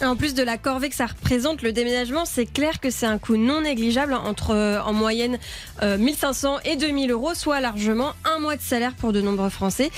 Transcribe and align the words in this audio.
En 0.00 0.14
plus 0.14 0.34
de 0.34 0.44
la 0.44 0.58
corvée 0.58 0.90
que 0.90 0.94
ça 0.94 1.06
représente, 1.06 1.62
le 1.62 1.72
déménagement, 1.72 2.24
c'est 2.24 2.46
clair 2.46 2.78
que 2.78 2.88
c'est 2.88 3.06
un 3.06 3.18
coût 3.18 3.36
non 3.36 3.62
négligeable, 3.62 4.14
entre 4.14 4.52
euh, 4.54 4.80
en 4.80 4.92
moyenne 4.92 5.38
euh, 5.82 5.98
1500 5.98 6.60
et 6.64 6.76
2000 6.76 7.10
euros, 7.10 7.34
soit 7.34 7.60
largement 7.60 8.12
un 8.24 8.38
mois 8.38 8.56
de 8.56 8.62
salaire 8.62 8.94
pour 8.94 9.12
de 9.12 9.20
nombreux 9.20 9.48
Français. 9.50 9.90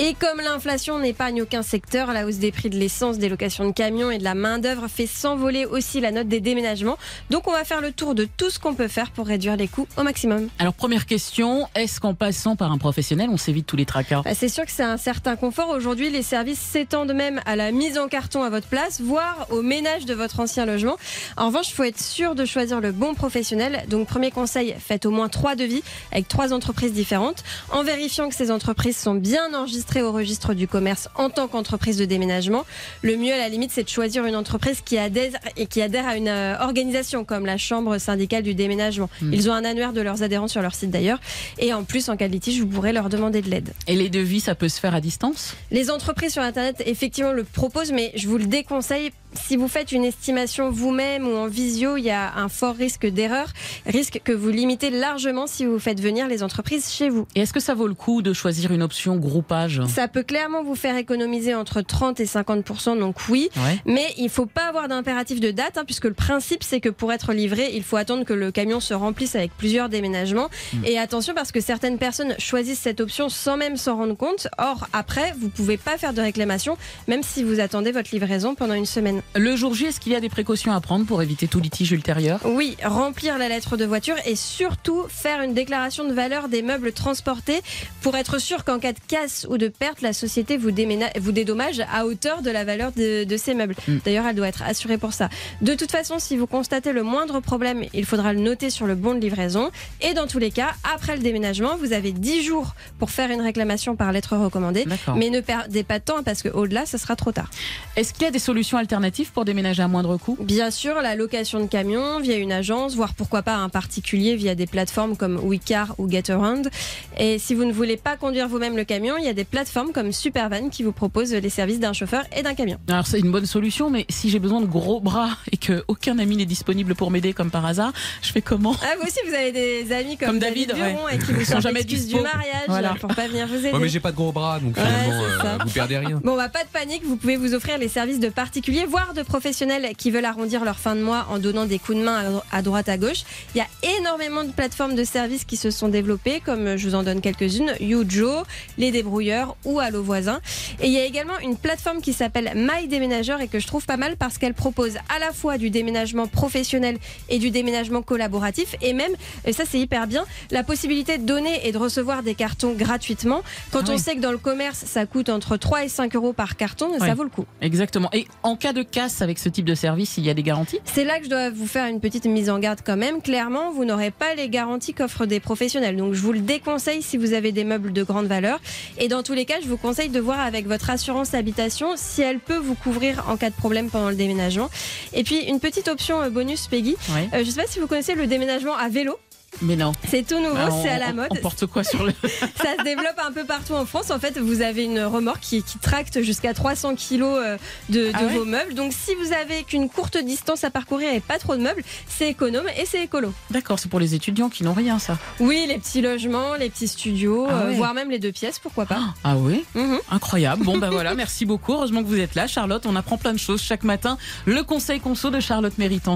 Et 0.00 0.14
comme 0.14 0.40
l'inflation 0.40 1.00
n'épargne 1.00 1.42
aucun 1.42 1.64
secteur, 1.64 2.12
la 2.12 2.24
hausse 2.24 2.36
des 2.36 2.52
prix 2.52 2.70
de 2.70 2.76
l'essence, 2.76 3.18
des 3.18 3.28
locations 3.28 3.66
de 3.66 3.72
camions 3.72 4.12
et 4.12 4.18
de 4.18 4.22
la 4.22 4.36
main-d'œuvre 4.36 4.86
fait 4.86 5.08
s'envoler 5.08 5.64
aussi 5.66 5.98
la 5.98 6.12
note 6.12 6.28
des 6.28 6.38
déménagements. 6.38 6.96
Donc 7.30 7.48
on 7.48 7.50
va 7.50 7.64
faire 7.64 7.80
le 7.80 7.90
tour 7.90 8.14
de 8.14 8.28
tout 8.36 8.48
ce 8.48 8.60
qu'on 8.60 8.74
peut 8.74 8.86
faire 8.86 9.10
pour 9.10 9.26
réduire 9.26 9.56
les 9.56 9.66
coûts 9.66 9.88
au 9.96 10.04
maximum. 10.04 10.50
Alors 10.60 10.74
première 10.74 11.04
question, 11.04 11.66
est-ce 11.74 11.98
qu'en 11.98 12.14
passant 12.14 12.54
par 12.54 12.70
un 12.70 12.78
professionnel, 12.78 13.28
on 13.28 13.36
s'évite 13.36 13.66
tous 13.66 13.74
les 13.74 13.86
tracas? 13.86 14.22
Bah, 14.22 14.36
c'est 14.36 14.48
sûr 14.48 14.64
que 14.64 14.70
c'est 14.70 14.84
un 14.84 14.98
certain 14.98 15.34
confort. 15.34 15.70
Aujourd'hui, 15.70 16.10
les 16.10 16.22
services 16.22 16.60
s'étendent 16.60 17.12
même 17.12 17.40
à 17.44 17.56
la 17.56 17.72
mise 17.72 17.98
en 17.98 18.06
carton 18.06 18.44
à 18.44 18.50
votre 18.50 18.68
place, 18.68 19.00
voire 19.00 19.48
au 19.50 19.62
ménage 19.62 20.06
de 20.06 20.14
votre 20.14 20.38
ancien 20.38 20.64
logement. 20.64 20.96
En 21.36 21.48
revanche, 21.48 21.70
il 21.70 21.74
faut 21.74 21.82
être 21.82 22.00
sûr 22.00 22.36
de 22.36 22.44
choisir 22.44 22.80
le 22.80 22.92
bon 22.92 23.14
professionnel. 23.14 23.84
Donc, 23.88 24.06
premier 24.06 24.30
conseil, 24.30 24.76
faites 24.78 25.06
au 25.06 25.10
moins 25.10 25.28
trois 25.28 25.56
devis 25.56 25.82
avec 26.12 26.28
trois 26.28 26.52
entreprises 26.52 26.92
différentes, 26.92 27.42
en 27.72 27.82
vérifiant 27.82 28.28
que 28.28 28.36
ces 28.36 28.52
entreprises 28.52 28.96
sont 28.96 29.16
bien 29.16 29.52
enregistrées 29.54 29.87
au 29.96 30.12
registre 30.12 30.54
du 30.54 30.68
commerce 30.68 31.08
en 31.14 31.30
tant 31.30 31.48
qu'entreprise 31.48 31.96
de 31.96 32.04
déménagement. 32.04 32.64
Le 33.02 33.16
mieux, 33.16 33.32
à 33.32 33.38
la 33.38 33.48
limite, 33.48 33.70
c'est 33.72 33.84
de 33.84 33.88
choisir 33.88 34.26
une 34.26 34.36
entreprise 34.36 34.82
qui 34.84 34.98
adhère 34.98 35.32
et 35.56 35.66
qui 35.66 35.80
adhère 35.80 36.06
à 36.06 36.16
une 36.16 36.28
euh, 36.28 36.56
organisation 36.60 37.24
comme 37.24 37.46
la 37.46 37.56
Chambre 37.56 37.98
syndicale 37.98 38.42
du 38.42 38.54
déménagement. 38.54 39.08
Hmm. 39.22 39.32
Ils 39.32 39.48
ont 39.50 39.54
un 39.54 39.64
annuaire 39.64 39.92
de 39.92 40.00
leurs 40.00 40.22
adhérents 40.22 40.48
sur 40.48 40.62
leur 40.62 40.74
site 40.74 40.90
d'ailleurs. 40.90 41.20
Et 41.58 41.72
en 41.72 41.84
plus, 41.84 42.08
en 42.08 42.16
cas 42.16 42.28
de 42.28 42.32
litige, 42.32 42.60
vous 42.60 42.66
pourrez 42.66 42.92
leur 42.92 43.08
demander 43.08 43.40
de 43.40 43.50
l'aide. 43.50 43.72
Et 43.86 43.96
les 43.96 44.10
devis, 44.10 44.40
ça 44.40 44.54
peut 44.54 44.68
se 44.68 44.78
faire 44.78 44.94
à 44.94 45.00
distance? 45.00 45.56
Les 45.70 45.90
entreprises 45.90 46.32
sur 46.32 46.42
Internet, 46.42 46.82
effectivement, 46.84 47.32
le 47.32 47.44
proposent, 47.44 47.92
mais 47.92 48.12
je 48.14 48.28
vous 48.28 48.38
le 48.38 48.46
déconseille. 48.46 49.10
Si 49.34 49.56
vous 49.56 49.68
faites 49.68 49.92
une 49.92 50.04
estimation 50.04 50.70
vous-même 50.70 51.26
ou 51.26 51.36
en 51.36 51.46
visio, 51.46 51.96
il 51.96 52.04
y 52.04 52.10
a 52.10 52.34
un 52.36 52.48
fort 52.48 52.74
risque 52.74 53.06
d'erreur, 53.06 53.48
risque 53.86 54.20
que 54.24 54.32
vous 54.32 54.48
limitez 54.48 54.90
largement 54.90 55.46
si 55.46 55.64
vous 55.66 55.78
faites 55.78 56.00
venir 56.00 56.28
les 56.28 56.42
entreprises 56.42 56.90
chez 56.90 57.08
vous. 57.08 57.26
Et 57.34 57.40
est-ce 57.40 57.52
que 57.52 57.60
ça 57.60 57.74
vaut 57.74 57.86
le 57.86 57.94
coup 57.94 58.22
de 58.22 58.32
choisir 58.32 58.72
une 58.72 58.82
option 58.82 59.16
groupage? 59.16 59.82
Ça 59.86 60.08
peut 60.08 60.22
clairement 60.22 60.62
vous 60.62 60.74
faire 60.74 60.96
économiser 60.96 61.54
entre 61.54 61.82
30 61.82 62.20
et 62.20 62.26
50 62.26 62.98
donc 62.98 63.16
oui. 63.28 63.48
Ouais. 63.56 63.78
Mais 63.86 64.06
il 64.16 64.28
faut 64.28 64.46
pas 64.46 64.68
avoir 64.68 64.88
d'impératif 64.88 65.40
de 65.40 65.50
date, 65.50 65.78
hein, 65.78 65.84
puisque 65.84 66.04
le 66.04 66.14
principe 66.14 66.62
c'est 66.62 66.80
que 66.80 66.88
pour 66.88 67.12
être 67.12 67.32
livré, 67.32 67.70
il 67.74 67.82
faut 67.82 67.96
attendre 67.96 68.24
que 68.24 68.32
le 68.32 68.50
camion 68.50 68.80
se 68.80 68.94
remplisse 68.94 69.34
avec 69.34 69.52
plusieurs 69.56 69.88
déménagements. 69.88 70.48
Hmm. 70.72 70.84
Et 70.84 70.98
attention 70.98 71.34
parce 71.34 71.52
que 71.52 71.60
certaines 71.60 71.98
personnes 71.98 72.34
choisissent 72.38 72.80
cette 72.80 73.00
option 73.00 73.28
sans 73.28 73.56
même 73.56 73.76
s'en 73.76 73.96
rendre 73.96 74.16
compte. 74.16 74.48
Or 74.58 74.86
après, 74.92 75.34
vous 75.38 75.48
pouvez 75.48 75.76
pas 75.76 75.98
faire 75.98 76.12
de 76.12 76.20
réclamation, 76.20 76.76
même 77.06 77.22
si 77.22 77.42
vous 77.42 77.60
attendez 77.60 77.92
votre 77.92 78.10
livraison 78.12 78.54
pendant 78.54 78.74
une 78.74 78.86
semaine. 78.86 79.17
Le 79.34 79.56
jour 79.56 79.74
J, 79.74 79.86
est-ce 79.86 80.00
qu'il 80.00 80.12
y 80.12 80.16
a 80.16 80.20
des 80.20 80.28
précautions 80.28 80.72
à 80.72 80.80
prendre 80.80 81.06
pour 81.06 81.22
éviter 81.22 81.48
tout 81.48 81.60
litige 81.60 81.92
ultérieur? 81.92 82.40
Oui, 82.44 82.76
remplir 82.84 83.38
la 83.38 83.48
lettre 83.48 83.76
de 83.76 83.84
voiture 83.84 84.16
et 84.24 84.36
surtout 84.36 85.04
faire 85.08 85.42
une 85.42 85.54
déclaration 85.54 86.06
de 86.06 86.12
valeur 86.12 86.48
des 86.48 86.62
meubles 86.62 86.92
transportés 86.92 87.60
pour 88.02 88.16
être 88.16 88.38
sûr 88.38 88.64
qu'en 88.64 88.78
cas 88.78 88.92
de 88.92 88.98
casse 89.08 89.46
ou 89.48 89.58
de 89.58 89.68
perte, 89.68 90.02
la 90.02 90.12
société 90.12 90.56
vous, 90.56 90.70
dédommage 90.70 91.82
à 91.92 92.06
hauteur 92.06 92.42
de 92.42 92.50
la 92.50 92.64
valeur 92.64 92.92
de, 92.92 93.24
de 93.24 93.36
ces 93.36 93.54
meubles. 93.54 93.74
Mm. 93.86 93.96
D'ailleurs, 94.04 94.26
elle 94.26 94.36
doit 94.36 94.48
être 94.48 94.62
assurée 94.62 94.98
pour 94.98 95.12
ça. 95.12 95.28
De 95.60 95.74
toute 95.74 95.90
façon, 95.90 96.18
si 96.18 96.36
vous 96.36 96.46
constatez 96.46 96.92
le 96.92 97.02
moindre 97.02 97.40
problème, 97.40 97.84
il 97.94 98.04
faudra 98.04 98.32
le 98.32 98.40
noter 98.40 98.70
sur 98.70 98.86
le 98.86 98.94
bon 98.94 99.14
de 99.14 99.20
livraison. 99.20 99.70
Et 100.00 100.14
dans 100.14 100.26
tous 100.26 100.38
les 100.38 100.50
cas, 100.50 100.74
après 100.94 101.16
le 101.16 101.22
déménagement, 101.22 101.76
vous 101.76 101.92
avez 101.92 102.12
10 102.12 102.42
jours 102.42 102.74
pour 102.98 103.10
faire 103.10 103.30
une 103.30 103.40
réclamation 103.40 103.96
par 103.96 104.12
lettre 104.12 104.36
recommandée. 104.36 104.86
Mais 105.16 105.30
ne 105.30 105.40
perdez 105.40 105.82
pas 105.82 105.98
de 105.98 106.04
temps 106.04 106.22
parce 106.22 106.42
qu'au-delà, 106.42 106.86
ça 106.86 106.98
sera 106.98 107.16
trop 107.16 107.32
tard. 107.32 107.50
Est-ce 107.96 108.12
qu'il 108.12 108.22
y 108.22 108.26
a 108.26 108.30
des 108.30 108.38
solutions 108.38 108.78
alternatives? 108.78 109.07
Pour 109.32 109.44
déménager 109.44 109.82
à 109.82 109.88
moindre 109.88 110.16
coût 110.16 110.36
Bien 110.40 110.70
sûr, 110.70 110.94
la 111.02 111.14
location 111.16 111.60
de 111.60 111.66
camions 111.66 112.20
via 112.20 112.36
une 112.36 112.52
agence, 112.52 112.94
voire 112.94 113.14
pourquoi 113.14 113.42
pas 113.42 113.56
un 113.56 113.68
particulier 113.68 114.36
via 114.36 114.54
des 114.54 114.66
plateformes 114.66 115.16
comme 115.16 115.36
WeCar 115.42 115.94
ou 115.98 116.08
GetAround. 116.08 116.70
Et 117.18 117.38
si 117.38 117.54
vous 117.54 117.64
ne 117.64 117.72
voulez 117.72 117.96
pas 117.96 118.16
conduire 118.16 118.48
vous-même 118.48 118.76
le 118.76 118.84
camion, 118.84 119.16
il 119.18 119.24
y 119.24 119.28
a 119.28 119.32
des 119.32 119.44
plateformes 119.44 119.92
comme 119.92 120.12
Supervan 120.12 120.68
qui 120.70 120.82
vous 120.82 120.92
proposent 120.92 121.32
les 121.32 121.48
services 121.50 121.80
d'un 121.80 121.92
chauffeur 121.92 122.24
et 122.36 122.42
d'un 122.42 122.54
camion. 122.54 122.78
Alors 122.88 123.06
c'est 123.06 123.18
une 123.18 123.30
bonne 123.32 123.46
solution, 123.46 123.90
mais 123.90 124.06
si 124.08 124.30
j'ai 124.30 124.38
besoin 124.38 124.60
de 124.60 124.66
gros 124.66 125.00
bras 125.00 125.30
et 125.52 125.56
que 125.56 125.84
aucun 125.88 126.18
ami 126.18 126.36
n'est 126.36 126.46
disponible 126.46 126.94
pour 126.94 127.10
m'aider 127.10 127.32
comme 127.32 127.50
par 127.50 127.64
hasard, 127.66 127.92
je 128.22 128.30
fais 128.32 128.42
comment 128.42 128.74
Ah, 128.82 128.94
vous 129.00 129.06
aussi, 129.06 129.18
vous 129.26 129.34
avez 129.34 129.52
des 129.52 129.92
amis 129.92 130.16
comme, 130.16 130.28
Comme 130.28 130.38
David, 130.38 130.74
Buron 130.74 131.08
et 131.08 131.18
qui 131.18 131.32
vous 131.32 131.44
sont 131.44 131.60
jamais 131.60 131.84
du 131.84 131.96
mariage 132.14 132.64
Voilà. 132.68 132.94
pour 133.00 133.14
pas 133.14 133.26
venir 133.28 133.46
vous 133.46 133.54
aider. 133.56 133.72
Ouais, 133.72 133.78
mais 133.80 133.88
j'ai 133.88 134.00
pas 134.00 134.10
de 134.12 134.16
gros 134.16 134.32
bras, 134.32 134.60
donc 134.60 134.76
Ouais, 134.76 134.82
finalement, 134.82 135.22
c'est 135.40 135.46
euh, 135.46 135.58
vous 135.64 135.70
perdez 135.70 135.98
rien. 135.98 136.20
Bon, 136.22 136.36
bah, 136.36 136.48
pas 136.48 136.64
de 136.64 136.68
panique, 136.68 137.02
vous 137.04 137.16
pouvez 137.16 137.36
vous 137.36 137.54
offrir 137.54 137.78
les 137.78 137.88
services 137.88 138.20
de 138.20 138.28
particuliers, 138.28 138.84
voire 138.86 138.97
de 139.14 139.22
professionnels 139.22 139.94
qui 139.96 140.10
veulent 140.10 140.24
arrondir 140.24 140.64
leur 140.64 140.78
fin 140.78 140.94
de 140.94 141.00
mois 141.02 141.26
en 141.30 141.38
donnant 141.38 141.64
des 141.66 141.78
coups 141.78 141.98
de 141.98 142.02
main 142.04 142.16
à 142.18 142.24
dro- 142.24 142.42
à 142.52 142.62
droite, 142.62 142.88
à 142.88 142.96
gauche. 142.98 143.22
Il 143.54 143.58
y 143.58 143.60
a 143.60 143.96
énormément 143.98 144.44
de 144.44 144.50
plateformes 144.52 144.94
de 144.94 145.04
services 145.04 145.44
qui 145.44 145.56
se 145.56 145.70
sont 145.70 145.88
développées, 145.88 146.40
comme 146.44 146.66
euh, 146.66 146.76
je 146.76 146.88
vous 146.88 146.94
en 146.94 147.02
donne 147.02 147.20
quelques-unes, 147.20 147.72
Youjo, 147.80 148.30
Les 148.76 148.90
Débrouilleurs 148.90 149.56
ou 149.64 149.80
Allo 149.80 150.02
Voisin. 150.02 150.40
Et 150.80 150.86
il 150.88 150.92
y 150.92 150.98
a 150.98 151.04
également 151.04 151.38
une 151.42 151.56
plateforme 151.56 152.00
qui 152.00 152.12
s'appelle 152.12 152.52
My 152.54 152.86
Déménageur 152.88 153.40
et 153.40 153.48
que 153.48 153.58
je 153.58 153.66
trouve 153.66 153.86
pas 153.86 153.96
mal 153.96 154.16
parce 154.16 154.36
qu'elle 154.38 154.54
propose 154.54 154.96
à 155.14 155.18
la 155.18 155.32
fois 155.32 155.58
du 155.58 155.70
déménagement 155.70 156.26
professionnel 156.26 156.98
et 157.28 157.38
du 157.38 157.50
déménagement 157.50 158.02
collaboratif 158.02 158.74
et 158.82 158.92
même, 158.92 159.12
et 159.44 159.52
ça 159.52 159.64
c'est 159.68 159.78
hyper 159.78 160.06
bien, 160.06 160.24
la 160.50 160.62
possibilité 160.64 161.18
de 161.18 161.24
donner 161.24 161.66
et 161.66 161.72
de 161.72 161.78
recevoir 161.78 162.22
des 162.22 162.34
cartons 162.34 162.72
gratuitement. 162.74 163.42
Quand 163.72 163.80
Ah 163.86 163.90
on 163.90 163.92
oui. 163.94 163.98
sait 163.98 164.16
que 164.16 164.20
dans 164.20 164.32
le 164.32 164.38
commerce, 164.38 164.84
ça 164.86 165.06
coûte 165.06 165.28
entre 165.28 165.56
3 165.56 165.84
et 165.84 165.88
5 165.88 166.14
euros 166.16 166.32
par 166.32 166.56
carton, 166.56 166.98
ça 166.98 167.14
vaut 167.14 167.24
le 167.24 167.30
coup. 167.30 167.44
Exactement. 167.60 168.08
Et 168.12 168.26
en 168.42 168.56
cas 168.56 168.72
de 168.72 168.82
casse 168.90 169.22
avec 169.22 169.38
ce 169.38 169.48
type 169.48 169.64
de 169.64 169.74
service, 169.74 170.16
il 170.18 170.24
y 170.24 170.30
a 170.30 170.34
des 170.34 170.42
garanties? 170.42 170.80
C'est 170.84 171.04
là 171.04 171.18
que 171.18 171.24
je 171.24 171.30
dois 171.30 171.50
vous 171.50 171.66
faire 171.66 171.86
une 171.86 172.00
petite 172.00 172.24
mise 172.26 172.50
en 172.50 172.58
garde 172.58 172.80
quand 172.84 172.96
même. 172.96 173.20
Clairement, 173.22 173.70
vous 173.72 173.84
n'aurez 173.84 174.10
pas 174.10 174.34
les 174.34 174.48
garanties 174.48 174.94
qu'offrent 174.94 175.26
des 175.26 175.40
professionnels. 175.40 175.96
Donc 175.96 176.14
je 176.14 176.20
vous 176.20 176.32
le 176.32 176.40
déconseille 176.40 177.02
si 177.02 177.16
vous 177.16 177.32
avez 177.32 177.52
des 177.52 177.64
meubles 177.64 177.92
de 177.92 178.02
grande 178.02 178.26
valeur. 178.26 178.60
Et 178.98 179.08
dans 179.08 179.22
tous 179.22 179.34
les 179.34 179.44
cas, 179.44 179.60
je 179.62 179.68
vous 179.68 179.76
conseille 179.76 180.08
de 180.08 180.20
voir 180.20 180.40
avec 180.40 180.66
votre 180.66 180.90
assurance 180.90 181.34
habitation 181.34 181.92
si 181.96 182.22
elle 182.22 182.40
peut 182.40 182.56
vous 182.56 182.74
couvrir 182.74 183.24
en 183.28 183.36
cas 183.36 183.50
de 183.50 183.54
problème 183.54 183.90
pendant 183.90 184.10
le 184.10 184.16
déménagement. 184.16 184.70
Et 185.12 185.24
puis 185.24 185.40
une 185.40 185.60
petite 185.60 185.88
option 185.88 186.20
euh, 186.20 186.30
bonus 186.30 186.66
Peggy. 186.66 186.96
Oui. 187.10 187.28
Euh, 187.34 187.44
je 187.44 187.50
sais 187.50 187.60
pas 187.60 187.68
si 187.68 187.78
vous 187.78 187.86
connaissez 187.86 188.14
le 188.14 188.26
déménagement 188.26 188.76
à 188.76 188.88
vélo. 188.88 189.18
Mais 189.62 189.74
non. 189.76 189.92
C'est 190.08 190.26
tout 190.26 190.38
nouveau, 190.40 190.54
Ah, 190.56 190.68
c'est 190.82 190.88
à 190.88 190.98
la 190.98 191.12
mode. 191.12 191.28
On 191.30 191.36
porte 191.36 191.66
quoi 191.66 191.82
sur 191.82 192.04
le 192.04 192.12
Ça 192.22 192.76
se 192.78 192.84
développe 192.84 193.18
un 193.26 193.32
peu 193.32 193.44
partout 193.44 193.72
en 193.74 193.86
France. 193.86 194.10
En 194.10 194.18
fait, 194.20 194.38
vous 194.38 194.60
avez 194.62 194.84
une 194.84 195.00
remorque 195.00 195.40
qui, 195.40 195.62
qui 195.62 195.78
tracte 195.78 196.22
jusqu'à 196.22 196.54
300 196.54 196.94
kilos 196.94 197.38
euh, 197.44 197.56
de, 197.88 198.06
de 198.08 198.10
Ah 198.14 198.24
ouais 198.24 198.34
vos 198.34 198.44
meubles. 198.44 198.74
Donc, 198.74 198.92
si 198.92 199.14
vous 199.16 199.32
avez 199.32 199.64
qu'une 199.64 199.88
courte 199.88 200.16
distance 200.18 200.62
à 200.64 200.70
parcourir 200.70 201.12
et 201.12 201.20
pas 201.20 201.38
trop 201.38 201.56
de 201.56 201.62
meubles, 201.62 201.82
c'est 202.06 202.28
économe 202.28 202.66
et 202.78 202.86
c'est 202.86 203.02
écolo. 203.02 203.32
D'accord, 203.50 203.78
c'est 203.78 203.88
pour 203.88 203.98
les 204.00 204.14
étudiants 204.14 204.48
qui 204.48 204.62
n'ont 204.62 204.74
rien, 204.74 204.98
ça. 204.98 205.18
Oui, 205.40 205.64
les 205.66 205.78
petits 205.78 206.02
logements, 206.02 206.54
les 206.54 206.70
petits 206.70 206.88
studios, 206.88 207.46
Ah 207.50 207.54
euh, 207.54 207.68
ouais. 207.70 207.76
voire 207.76 207.94
même 207.94 208.10
les 208.10 208.18
deux 208.20 208.32
pièces, 208.32 208.58
pourquoi 208.60 208.86
pas. 208.86 209.00
Ah 209.24 209.36
oui 209.36 209.64
Mhm. 209.74 209.98
Incroyable. 210.10 210.64
Bon, 210.64 210.78
ben 210.78 210.90
voilà, 210.90 211.14
merci 211.16 211.46
beaucoup. 211.46 211.72
Heureusement 211.72 212.02
que 212.02 212.08
vous 212.08 212.18
êtes 212.20 212.34
là, 212.36 212.46
Charlotte. 212.46 212.84
On 212.86 212.94
apprend 212.96 213.16
plein 213.16 213.32
de 213.32 213.38
choses 213.38 213.60
chaque 213.62 213.82
matin. 213.82 214.18
Le 214.46 214.62
conseil 214.62 215.00
conso 215.00 215.30
de 215.30 215.40
Charlotte 215.40 215.76
Méritant. 215.78 216.14